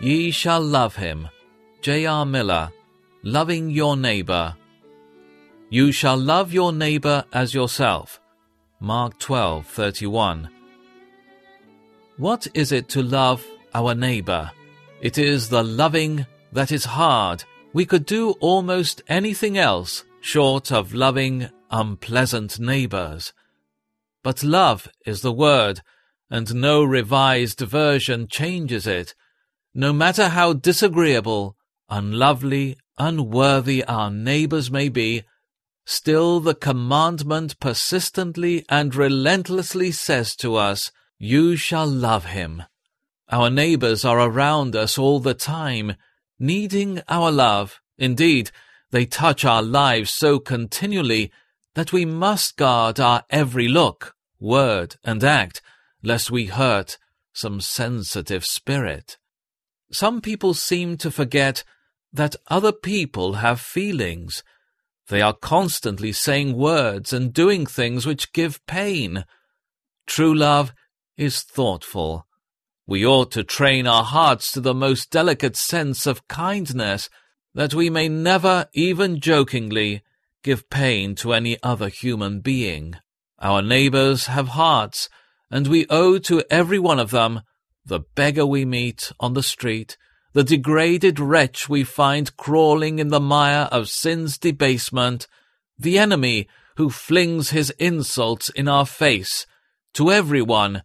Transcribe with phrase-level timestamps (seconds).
[0.00, 1.28] Ye shall love him.
[1.82, 2.24] J.R.
[2.24, 2.70] Miller,
[3.22, 4.56] Loving Your Neighbor.
[5.68, 8.18] You shall love your neighbor as yourself.
[8.80, 10.48] Mark 12:31.
[12.16, 14.50] What is it to love our neighbor?
[15.00, 17.44] It is the loving that is hard.
[17.72, 23.32] We could do almost anything else short of loving unpleasant neighbors.
[24.22, 25.82] But love is the word,
[26.30, 29.14] and no revised version changes it.
[29.74, 31.56] No matter how disagreeable,
[31.88, 35.22] unlovely, unworthy our neighbors may be,
[35.84, 42.64] still the commandment persistently and relentlessly says to us, You shall love him.
[43.30, 45.94] Our neighbors are around us all the time,
[46.38, 47.80] needing our love.
[47.96, 48.50] Indeed,
[48.90, 51.30] they touch our lives so continually
[51.74, 55.62] that we must guard our every look, word, and act,
[56.02, 56.98] lest we hurt
[57.32, 59.16] some sensitive spirit.
[59.92, 61.64] Some people seem to forget
[62.12, 64.42] that other people have feelings.
[65.08, 69.24] They are constantly saying words and doing things which give pain.
[70.06, 70.72] True love
[71.16, 72.26] is thoughtful.
[72.86, 77.08] We ought to train our hearts to the most delicate sense of kindness,
[77.54, 80.02] that we may never, even jokingly,
[80.42, 82.96] give pain to any other human being.
[83.38, 85.08] Our neighbors have hearts,
[85.50, 87.42] and we owe to every one of them
[87.84, 89.96] the beggar we meet on the street,
[90.32, 95.26] the degraded wretch we find crawling in the mire of sin's debasement,
[95.78, 99.46] the enemy who flings his insults in our face,
[99.94, 100.82] to every one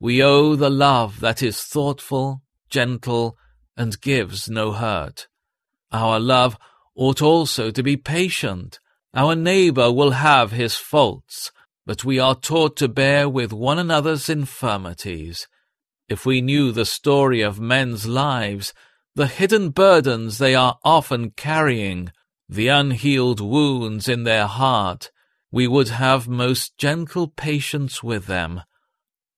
[0.00, 3.36] we owe the love that is thoughtful, gentle,
[3.76, 5.28] and gives no hurt.
[5.92, 6.56] Our love
[6.94, 8.78] ought also to be patient.
[9.14, 11.52] Our neighbor will have his faults,
[11.84, 15.48] but we are taught to bear with one another's infirmities.
[16.10, 18.74] If we knew the story of men's lives,
[19.14, 22.10] the hidden burdens they are often carrying,
[22.48, 25.12] the unhealed wounds in their heart,
[25.52, 28.62] we would have most gentle patience with them.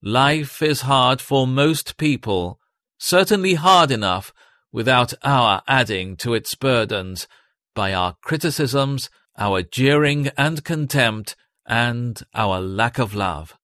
[0.02, 2.58] Life is hard for most people,
[2.98, 4.32] certainly hard enough
[4.72, 7.28] without our adding to its burdens
[7.74, 13.58] by our criticisms, our jeering and contempt, and our lack of love.